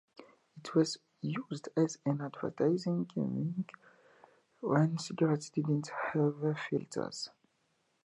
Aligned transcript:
It 0.57 0.73
was 0.73 0.97
originally 1.21 1.45
used 1.51 1.69
as 1.77 1.99
an 2.07 2.21
advertising 2.21 3.03
gimmick 3.03 3.71
when 4.59 4.97
cigarettes 4.97 5.51
did 5.51 5.67
not 5.69 5.89
have 6.15 6.57
filters. 6.57 7.29